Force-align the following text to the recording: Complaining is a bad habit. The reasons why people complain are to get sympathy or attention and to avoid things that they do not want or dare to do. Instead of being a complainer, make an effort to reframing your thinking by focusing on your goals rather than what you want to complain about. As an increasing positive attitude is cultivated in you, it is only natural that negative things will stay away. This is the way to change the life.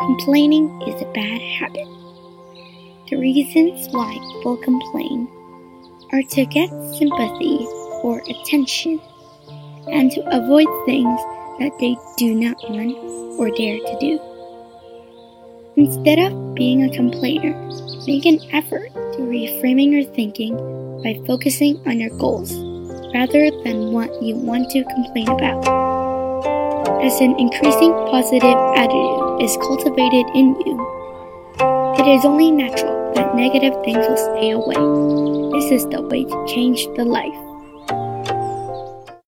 Complaining 0.00 0.80
is 0.88 1.02
a 1.02 1.12
bad 1.12 1.42
habit. 1.42 1.86
The 3.10 3.18
reasons 3.18 3.86
why 3.92 4.10
people 4.32 4.56
complain 4.56 5.28
are 6.10 6.22
to 6.22 6.46
get 6.46 6.70
sympathy 6.96 7.66
or 8.02 8.22
attention 8.26 8.98
and 9.92 10.10
to 10.12 10.22
avoid 10.34 10.68
things 10.86 11.20
that 11.58 11.76
they 11.80 11.98
do 12.16 12.34
not 12.34 12.56
want 12.70 12.96
or 13.38 13.50
dare 13.50 13.76
to 13.76 13.98
do. 14.00 14.18
Instead 15.76 16.18
of 16.18 16.54
being 16.54 16.84
a 16.84 16.96
complainer, 16.96 17.52
make 18.06 18.24
an 18.24 18.40
effort 18.52 18.88
to 18.94 19.18
reframing 19.18 19.92
your 19.92 20.04
thinking 20.14 20.56
by 21.02 21.20
focusing 21.26 21.76
on 21.86 22.00
your 22.00 22.16
goals 22.16 22.54
rather 23.12 23.50
than 23.64 23.92
what 23.92 24.22
you 24.22 24.34
want 24.34 24.70
to 24.70 24.82
complain 24.84 25.28
about. 25.28 25.89
As 27.02 27.18
an 27.20 27.34
increasing 27.38 27.92
positive 28.12 28.58
attitude 28.76 29.42
is 29.42 29.56
cultivated 29.56 30.26
in 30.34 30.54
you, 30.66 30.76
it 31.98 32.06
is 32.06 32.26
only 32.26 32.50
natural 32.50 33.12
that 33.14 33.34
negative 33.34 33.72
things 33.84 34.06
will 34.06 34.16
stay 34.16 34.50
away. 34.50 35.58
This 35.58 35.72
is 35.72 35.86
the 35.88 36.02
way 36.02 36.24
to 36.24 36.46
change 36.46 36.86
the 36.96 37.04
life. 37.04 37.49